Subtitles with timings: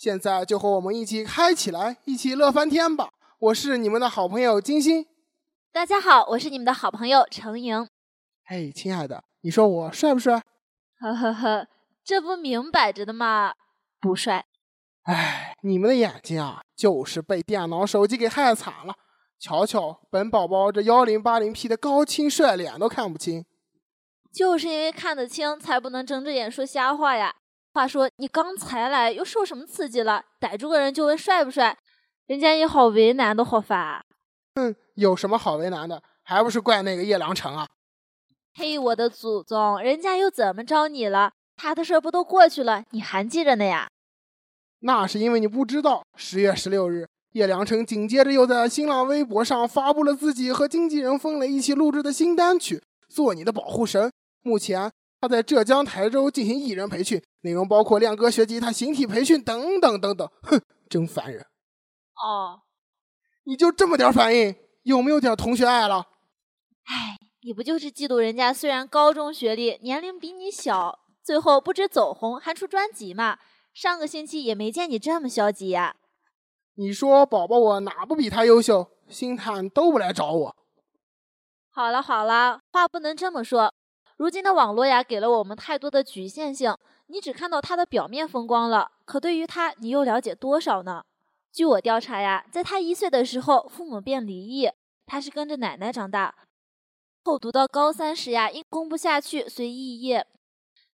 [0.00, 3.10] 现在就和我们一起嗨起来，一起乐翻天吧！
[3.38, 5.04] 我是你们的好朋友金星。
[5.74, 7.86] 大家好，我是你们的好朋友程莹。
[8.46, 10.42] 嘿，亲爱的，你说我帅不帅？
[11.00, 11.68] 呵呵呵，
[12.02, 13.52] 这不明摆着的吗？
[14.00, 14.46] 不帅。
[15.02, 18.94] 哎，你们的眼睛啊，就是被电脑、手机给害惨了。
[19.38, 23.44] 瞧瞧本宝宝这幺零八零 P 的高清帅脸都看不清，
[24.32, 27.36] 就是因为看得清，才不能睁着眼说瞎话呀。
[27.72, 30.24] 话说你刚才来，又受什么刺激了？
[30.40, 31.78] 逮住个人就问帅不帅，
[32.26, 34.04] 人家也好为难的好法。
[34.56, 36.02] 哼，有什么好为难的？
[36.22, 37.68] 还不是怪那个叶良辰啊！
[38.54, 41.32] 嘿，我的祖宗，人家又怎么着你了？
[41.56, 43.88] 他的事儿不都过去了，你还记着呢呀？
[44.80, 47.06] 那是因为你不知道，十月十六日。
[47.32, 54.08] 叶良辰紧接着又在新浪微博上发布了自己和经纪人风雷一起录制的新单曲《做你的保护神》。
[54.42, 60.26] 目前他在浙江台州进行艺人培训，内容包括亮哥学吉他、形体培训等等等等。
[60.42, 61.46] 哼，真烦人！
[62.16, 62.62] 哦，
[63.44, 66.06] 你就这么点反应，有没有点同学爱了？
[66.84, 73.38] 哎，你不就是嫉妒人家虽然高中学历，年龄比你小，最后不止走红，还出专辑吗？
[73.74, 75.96] 上个星期也没见你这么消极呀。
[76.74, 78.90] 你说宝宝我哪不比他优秀？
[79.08, 80.56] 星探都不来找我。
[81.70, 83.74] 好了好了，话不能这么说。
[84.20, 86.76] 如今的网络呀，给了我们太多的局限性，
[87.06, 91.02] 你只看到他的表面风光了，可对于他，你又了解多少呢？
[91.50, 94.70] 据我调查呀，在他一岁的时候，父母便离异，
[95.06, 96.34] 他是跟着奶奶长大。
[97.24, 100.26] 后读到高三时呀，因供不下去，遂肄业。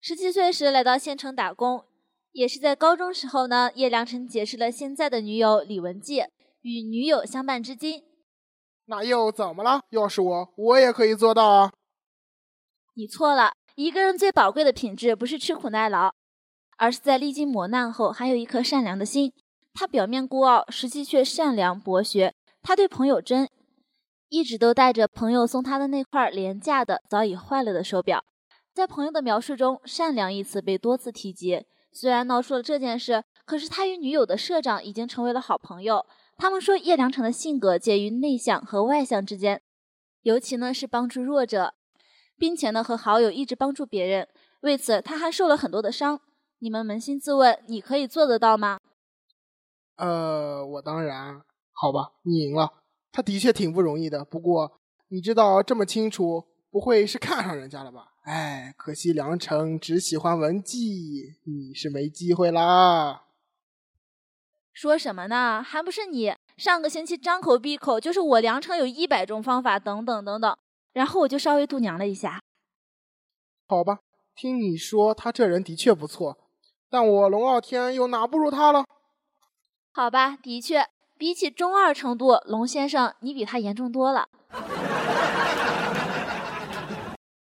[0.01, 1.83] 十七岁时来到县城打工。
[2.31, 6.23] 也是在高中时候呢，叶良辰结识了现在的女友李文季，
[6.61, 8.05] 与女友相伴至今。
[8.85, 9.81] 那又怎么了？
[9.91, 11.73] 要是我，我也可以做到啊。
[12.99, 16.15] 你错了，一个人最宝贵的品质不是吃苦耐劳，
[16.79, 19.35] 而是在历经磨难后还有一颗善良的心。
[19.75, 22.35] 他表面孤傲，实际却善良博学。
[22.63, 23.51] 他对朋友真，
[24.31, 28.25] 一直都带着朋友送他的那块廉价的、早已坏了的手表。
[28.73, 31.67] 在朋友的描述中，“善良”一词被多次提及。
[31.93, 36.07] 虽然闹出了这件事，可是他与女友的社长已经成为了好朋友。
[36.39, 39.61] 他们说叶良辰的性格介于内向和外向之间，
[40.23, 41.75] 尤其呢是帮助弱者，
[42.39, 44.29] 并且呢和好友一直帮助别人。
[44.61, 46.21] 为此他还受了很多的伤。
[46.59, 48.79] 你们扪心自问，你可以做得到吗？
[49.97, 51.43] 呃，我当然，
[51.73, 52.71] 好吧，你赢了。
[53.13, 58.13] 他的确挺不容易的，不过你知道这么清楚，不会是看上人家了吧？
[58.25, 63.25] 哎，可惜良辰只喜欢文姬，你是没机会啦。
[64.73, 65.63] 说什么呢？
[65.63, 70.57] 还不是你上个星期张口闭口就是我良辰有一百种方法，等等等等，
[70.97, 72.41] 然后我就稍微度娘了一下。
[73.69, 73.99] 好吧，
[74.35, 76.39] 听你说他这人的确不错，
[76.89, 78.87] 但我龙傲天又哪不如他了？
[79.93, 80.87] 好吧，的确，
[81.19, 84.31] 比起中二程度，龙先生你比他严重多了。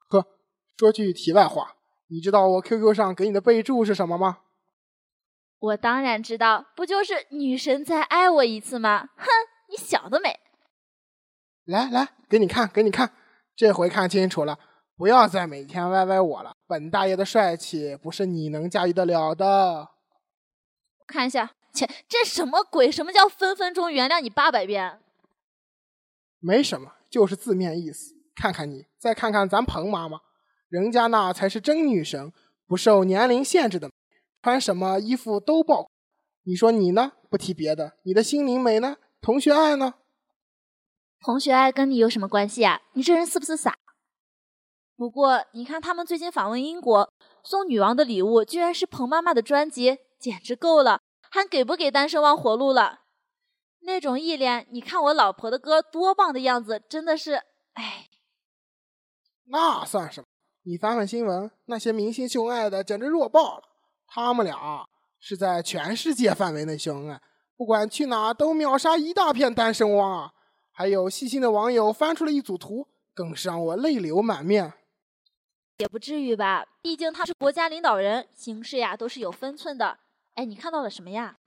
[0.10, 0.28] 呵
[0.76, 1.78] 说句题外话，
[2.08, 4.40] 你知道我 QQ 上给你的备注是什么吗？
[5.60, 9.08] 我当然知道，不就是女神再爱我一次吗？
[9.16, 9.26] 哼，
[9.70, 10.38] 你想得美！
[11.64, 13.14] 来来，给你看，给你看，
[13.58, 14.60] 这回看清楚了，
[14.96, 16.54] 不要再每天歪歪我了。
[16.68, 19.90] 本大爷的帅气不是你能驾驭得了的。
[21.08, 22.92] 看一下，切，这什么鬼？
[22.92, 25.00] 什么叫分分钟原谅你八百遍？
[26.40, 28.14] 没什么，就是字面意思。
[28.36, 30.20] 看看你，再看看咱彭妈妈。
[30.70, 32.32] 人家那才是真女神，
[32.68, 33.90] 不受年龄限制的，
[34.44, 35.90] 穿什么衣服都爆。
[36.44, 37.14] 你说你呢？
[37.32, 38.98] 不提别的，你的心灵美呢？
[39.20, 39.96] 同学爱呢？
[41.28, 42.80] 同学爱跟你有什么关系啊？
[42.94, 43.78] 你这人是不是傻？
[44.96, 47.12] 不过你看他们最近访问英国，
[47.44, 51.02] 送女王的礼物居然是彭妈妈的专辑，简直够了！
[51.30, 53.02] 还给不给单身汪活路了？
[53.82, 57.34] 那种一脸你看我老婆的歌多棒的样子，真的是，
[57.74, 58.08] 哎，
[59.48, 60.28] 那算什么？
[60.64, 63.64] 你翻翻新闻，那些明星秀恩爱的简直弱爆了。
[64.08, 64.88] 他们俩
[65.20, 67.22] 是在全世界范围内秀恩爱，
[67.58, 70.32] 不管去哪都秒杀一大片单身汪啊！
[70.80, 74.74] 还有细心的网友翻出了一组图，更是让我泪流满面。
[75.80, 79.98] 也不至于吧，毕竟他是国家领导人，行事呀都是有分寸的。
[80.36, 81.38] 哎，你看到了什么呀？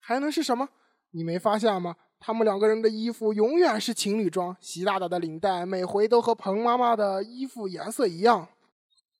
[0.00, 0.68] 还能是什么？
[1.12, 1.96] 你没发现吗？
[2.18, 8.48] 他们两个人的衣服永远是情侣装，习大大的领带每回都和彭妈妈的衣服颜色一样。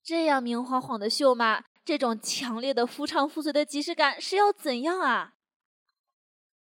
[0.02, 1.64] 这样明晃晃的秀吗？
[1.87, 5.32] 这种强烈的夫唱妇随的即视感是要怎样啊？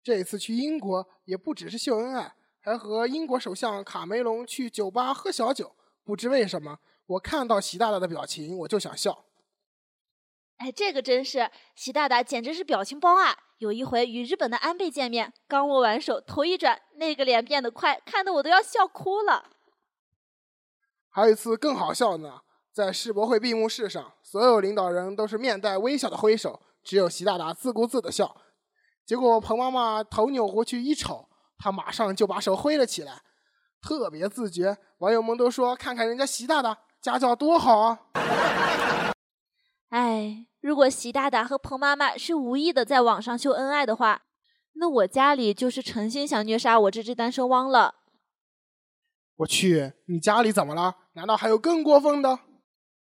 [0.07, 5.75] 这次去英国也不只是秀恩爱，还和英国首相卡梅隆去酒吧喝小酒。
[6.05, 9.25] 不知为什么，我看到习大大的表情我就想笑。
[10.59, 13.37] 哎，这个真是习大大简直是表情包啊！
[13.59, 19.51] 有一回与日本的安倍见面，刚握完手，头一转，那个脸变得快，看得我都要笑哭了。
[21.11, 22.43] 还有一次更好笑呢，
[22.73, 28.37] 在世博会闭幕式上，所有领导人都是面带微笑的挥手，只有习大大自顾自的笑。
[29.07, 33.23] 结果彭妈妈头扭过去一瞅，她马上就把手挥了起来，
[33.81, 34.77] 特别自觉。
[34.99, 38.01] 网友们都说：“看看人家习大大家教多好啊！”
[39.91, 44.23] 哎，如果习大大和彭妈妈是无意的在网上秀恩爱的话，
[44.73, 47.95] 那我家里就是诚心想虐杀我这只单身汪了。
[49.37, 50.97] 我去，你家里怎么了？
[51.13, 52.41] 难道还有更过分的？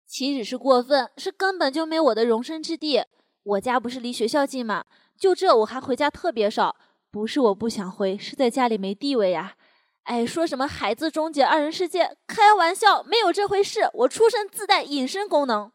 [0.06, 3.04] 岂止是过分，是根本就没我的容身之地。
[3.42, 4.86] 我家不是离学校近吗？
[5.20, 6.78] 就这我还回家特别少，
[7.12, 9.56] 不是我不想回，是在家里没地位呀。
[10.04, 12.18] 哎，说什么孩子终结二人世界？
[12.26, 13.90] 开玩笑，没有这回事。
[13.94, 15.72] 我出生自带隐身功能。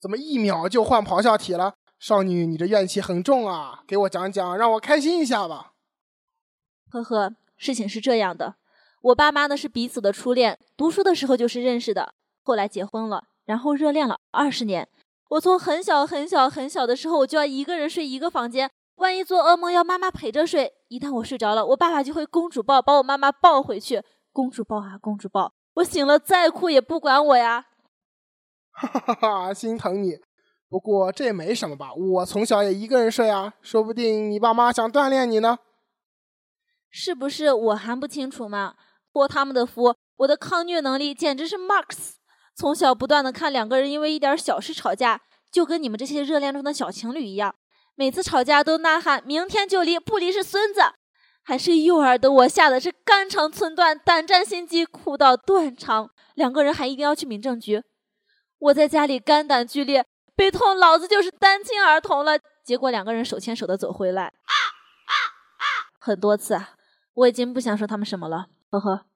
[0.00, 1.74] 怎么一秒就换咆哮体了？
[2.00, 3.84] 少女，你这怨气很重啊！
[3.86, 5.72] 给我讲讲，让我开心一下吧。
[6.90, 8.56] 呵呵，事情是这样的，
[9.02, 14.88] 我爸妈呢是彼此的初恋，读书的时候就是认识的，后来结婚了，然后热恋了二十年。
[15.30, 20.72] 我从很小很小很小的时候，我就要一个人睡一个房间，万一做噩梦要妈妈陪着睡。
[20.88, 27.66] 一旦我睡着了，我爸爸就会公主抱把我妈妈抱回去，公主抱啊公主抱，我醒了再哭也不管我呀。
[28.72, 30.18] 哈哈哈，心疼你。
[30.68, 35.58] 不过这也没什么吧，我从小也一个人睡啊，说不定你爸妈想锻炼你呢。
[36.90, 38.74] 是不是我还不清楚吗？
[39.12, 42.14] 托他们的福，我的抗虐能力简直是 max。
[42.60, 47.54] 从小不断的看两个人因为一点小事吵架，就跟你们这些热恋中的小情侣一样，
[47.94, 50.82] 每次吵架都呐喊明天就离，不离是孙子。
[51.42, 56.10] 还是幼儿的我吓得是肝肠寸断，胆战心惊，哭到断肠。
[56.34, 57.82] 两个人还一定要去民政局。
[58.58, 60.04] 我在家里肝胆俱裂，
[60.36, 62.38] 悲痛老子就是单亲儿童了。
[62.62, 64.34] 结果两个人手牵手的走回来，
[65.98, 66.60] 很多次，
[67.14, 68.48] 我已经不想说他们什么了。
[68.70, 69.06] 呵呵，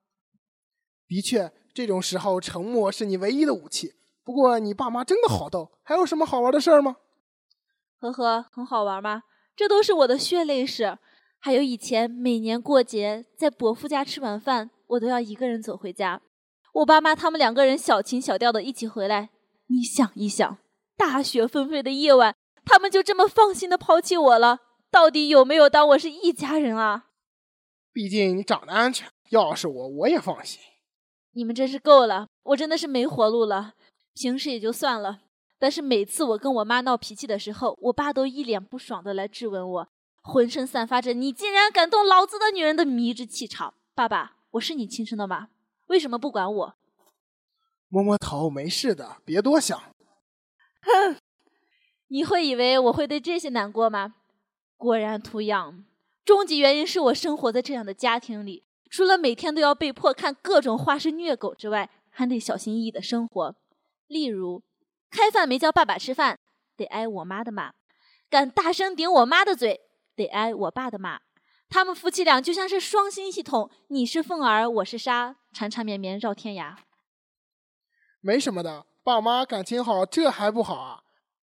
[1.06, 3.94] 的确，这种时候沉默是你唯一的武器。
[4.22, 6.96] 不过你爸妈真的好逗，还有什么好玩的事儿吗？
[7.98, 9.24] 呵呵，很好玩吗？
[9.56, 10.96] 这都是我的血泪史。
[11.40, 16.22] 还有以前每年过节在伯父家吃晚饭，我都要一个人走回家。
[16.72, 19.28] 我爸妈他们两个人小情小调的一起回来。
[19.66, 20.58] 你想一想，
[20.96, 22.34] 大雪纷飞的夜晚，
[22.64, 24.60] 他们就这么放心的抛弃我了，
[24.90, 27.10] 到底有没有当我是一家人啊？
[27.92, 30.60] 毕竟你长得安全，要是我，我也放心。
[31.34, 33.74] 你们真是够了，我真的是没活路了。
[34.14, 35.22] 平时也就算了，
[35.58, 39.88] 但是每次我跟我妈闹脾气的时候，我爸都一脸不爽的来质问我，
[40.22, 43.74] 浑身散发着“你竟然敢动老子的女人”的迷之气场。
[43.94, 45.48] 爸爸，我是你亲生的吗？
[45.88, 46.74] 为什么不管我？
[47.88, 49.78] 摸摸头，没事的，别多想。
[50.82, 51.16] 哼，
[52.08, 54.14] 你会以为我会对这些难过吗？
[54.76, 55.84] 果然图样。
[56.24, 58.63] 终极原因是我生活在这样的家庭里，
[58.94, 63.56] 除了每天都要被迫看各种花式虐狗之外，还得小心翼翼的生活。
[64.06, 64.62] 例如，
[65.10, 66.38] 开饭没叫爸爸吃饭，
[66.76, 67.72] 得挨我妈的骂；
[68.30, 69.80] 敢大声顶我妈的嘴，
[70.14, 71.18] 得挨我爸的骂。
[71.68, 76.76] 他们夫妻俩就像是双星系统，你是凤儿，我是沙，缠缠绵绵绕天涯。
[78.20, 81.02] 没什么的，爸妈感情好，这还不好啊？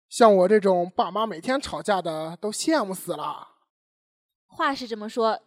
[0.08, 3.48] 像我这种爸妈每天吵架的，都羡慕死了。
[4.46, 5.42] 话是这么说，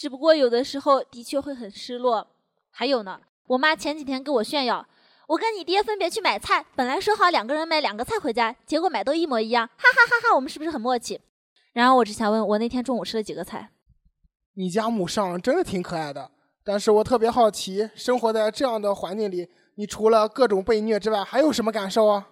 [0.00, 2.26] 只不过有的时候的确会很失落。
[2.70, 4.88] 还有呢，我妈前几天跟我炫耀，
[5.28, 10.34] 我跟你爹分别去买菜，本来说好两个人买两个菜回家，结果买都一模一样，哈哈哈哈！
[10.34, 11.20] 我们是不是很默契？
[11.74, 13.72] 然后我只想问，我那天中午吃了几个菜？
[14.54, 16.30] 你家母上真的挺可爱的，
[16.64, 19.50] 但是我特别好奇，生活在这样的环境里。
[19.74, 22.28] 你除了各种被虐之外，还有什么感受啊？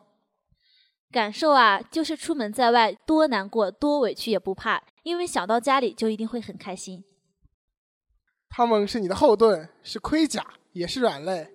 [1.12, 7.04] 感受啊，就是出门在外，多难过、多委屈也不怕，因为想到家里就一定会很开心。
[8.48, 11.50] 他们是你的后盾，是盔甲，也是软肋。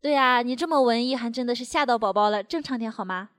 [0.00, 2.42] 对呀，你这么文艺，还真的是吓到宝宝了。
[2.42, 3.30] 正常点好吗？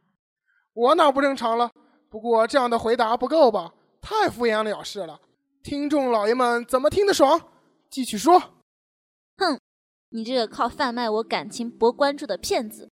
[0.73, 1.71] 我哪不正常了？
[2.09, 3.73] 不过这样的回答不够吧？
[4.01, 5.19] 太敷衍了事了。
[5.63, 7.41] 听众老爷们怎么听得爽？
[7.89, 8.39] 继续说。
[9.37, 9.59] 哼。
[10.09, 12.89] 你这个靠贩卖我感情博关注的骗子！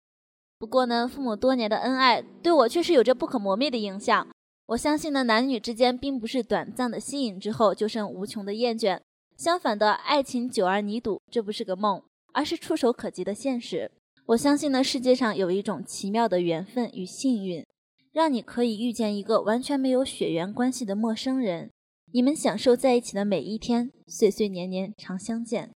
[0.57, 4.25] 不过呢，父母多年的恩爱对我确实有着不可磨灭的影响。
[4.67, 8.97] 我相信呢，男女之间并不是短暂的吸引之后就剩无穷的厌倦，
[9.41, 13.89] 相反的，爱情久而弥笃，这不是个梦，而是触手可及的现实。
[14.27, 17.65] 我相信呢，世界上有一种奇妙的缘分与幸运，
[18.11, 21.71] 让你可以遇见一个完全没有血缘关系的陌生人，
[22.13, 25.71] 你们享受在一起的每一天，岁岁年年常相见。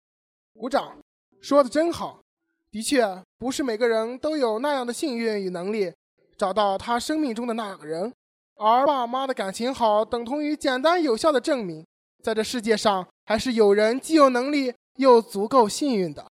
[0.53, 0.97] 鼓掌，
[1.41, 2.19] 说的真好。
[2.69, 5.93] 的确，不是每个人都有那样的幸运与能力，
[6.37, 8.11] 找到他生命中的那个人。
[8.57, 11.85] 而爸妈的感情好，等同于简单有效的证明，
[12.23, 16.31] 在这世界上，还是有人既有能力又足够幸运的。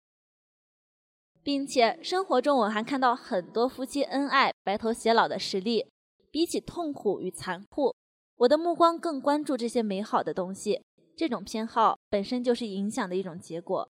[1.44, 5.86] 并且生活中我还看到很多夫妻恩爱、白头偕老的实例。
[6.32, 7.94] 比起痛苦与残酷，
[8.38, 10.82] 我的目光更关注这些美好的东西。
[11.16, 13.88] 这种偏好本身就是影响的一种结果。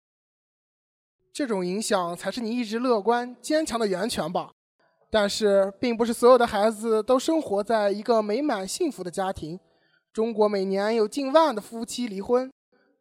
[1.32, 4.52] 这种影响才是你一直乐观坚强的源泉吧。
[5.10, 9.58] 但是，并不是所有的孩子都生活在一个美满幸福的家庭。
[10.16, 12.50] 中国每年有近万的夫妻离婚。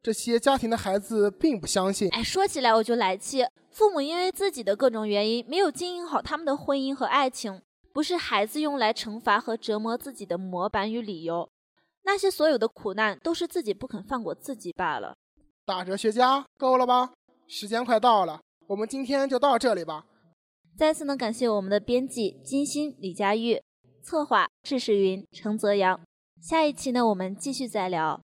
[0.03, 2.09] 这些家庭的孩子并不相信。
[2.09, 7.61] 哎，说起来我就来气，父母因为自己的各种原因没有经营好他们的婚姻和爱情，
[7.93, 11.49] 不是孩子用来惩罚和折磨自己的模板与理由。
[12.03, 15.15] 那些所有的苦难都是自己不肯放过自己罢了。
[15.65, 17.13] 大哲学家，够了吧？
[17.47, 20.05] 时间快到了，我们今天就到这里吧。
[20.77, 23.61] 再次呢，感谢我们的编辑金星、李佳玉，
[24.03, 26.01] 策划志世云、程泽阳。
[26.47, 28.21] 下一期呢，我们继续再聊。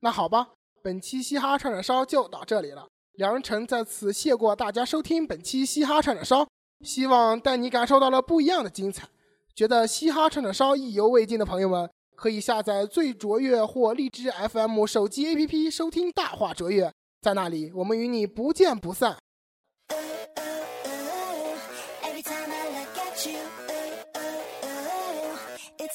[0.00, 0.48] 那好吧。
[0.82, 6.46] 本期嘻哈串串烧就到这里了，梁晨在此谢过大家收听本期嘻哈串串烧，
[6.84, 9.08] 希望带你感受到了不一样的精彩。
[9.54, 19.16] 觉得嘻哈串串烧意犹未尽的朋友们，可以下载最卓越或荔枝 FM 手机 APP 收听大话卓越，在那里我们与你不见不散。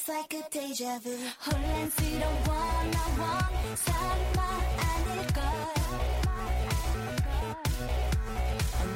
[0.02, 1.10] It's like a deja vu
[1.46, 2.46] 혼란스러워
[2.90, 4.38] 나와 삶아
[4.78, 5.42] 아닐걸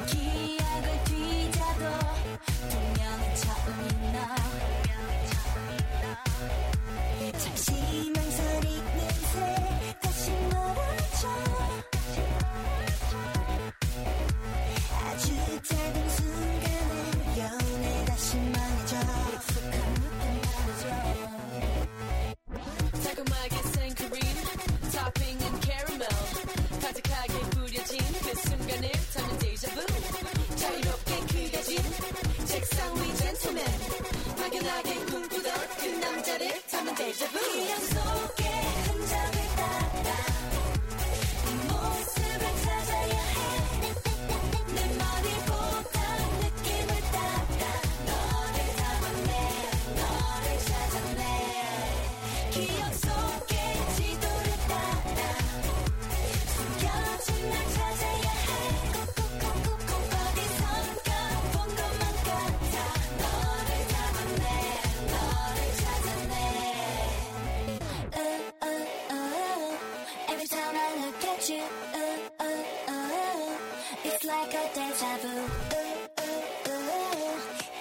[0.07, 1.83] 기억을 뒤져도
[2.69, 4.36] 분명한 처음인 너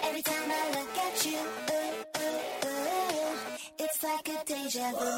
[0.03, 1.37] Every time I look at you.
[3.79, 5.11] It's like a deja vu.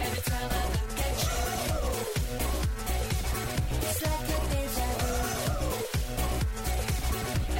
[0.00, 1.40] Every time I look at you
[3.82, 5.12] It's like a deja vu.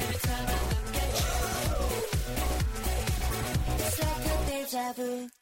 [0.01, 1.35] Every time I look at you
[3.85, 5.32] It's like a deja vu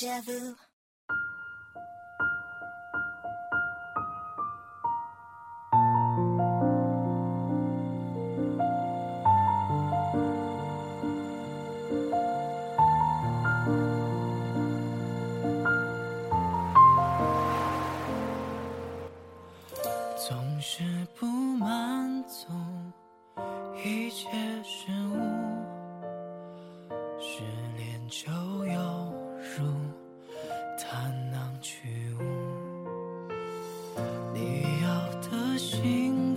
[0.00, 0.69] deja vu.
[35.60, 36.29] 星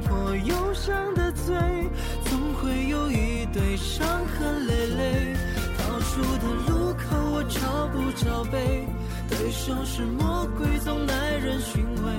[0.00, 1.54] 破忧伤的罪，
[2.24, 5.36] 总会有一堆伤痕累累。
[5.78, 8.86] 逃出的路口我找不着北，
[9.28, 12.12] 对手是魔鬼总耐人寻味。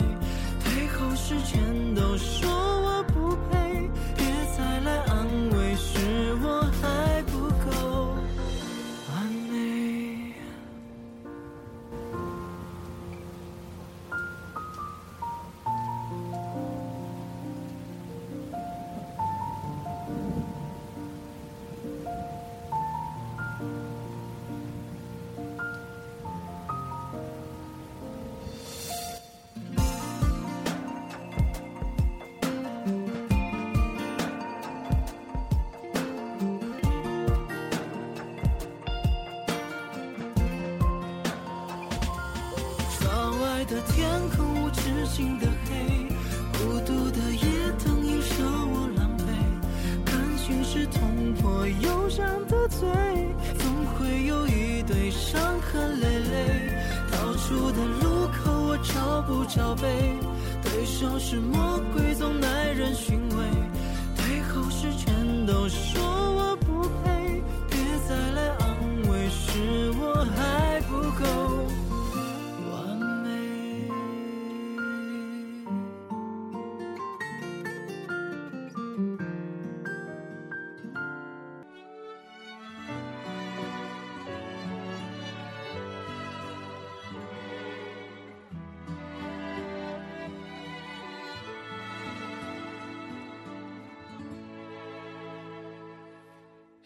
[0.66, 2.50] 背后是全都说
[57.54, 60.18] 出的路口我找不着北，
[60.64, 63.46] 对手是魔鬼总耐人寻味。
[64.18, 66.02] 对后是全都说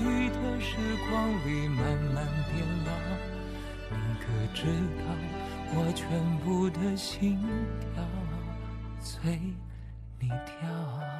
[0.00, 0.76] 雨的时
[1.08, 1.78] 光里慢
[2.14, 2.90] 慢变老。
[3.92, 4.64] 你可知
[4.98, 5.04] 道
[5.74, 6.08] 我全
[6.38, 7.38] 部的心
[7.80, 8.02] 跳
[9.00, 9.38] 随
[10.18, 11.19] 你跳？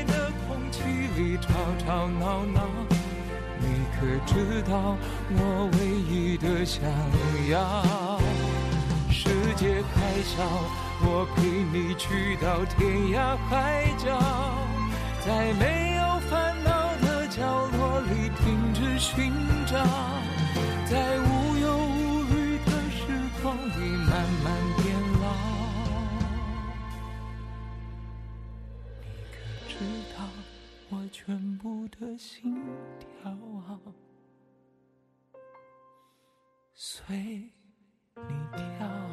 [0.71, 0.81] 气
[1.15, 1.49] 里吵
[1.85, 2.61] 吵闹闹。
[3.59, 4.97] 你可知道
[5.29, 5.77] 我唯
[6.09, 6.81] 一的想
[7.51, 8.19] 要？
[9.11, 10.41] 世界还小，
[11.03, 14.17] 我陪你去到天涯海角，
[15.23, 19.31] 在没有烦恼的角落里停止寻
[19.67, 19.77] 找，
[31.23, 32.59] 全部的心
[32.99, 33.37] 跳，
[36.73, 37.15] 随
[38.15, 39.10] 你跳。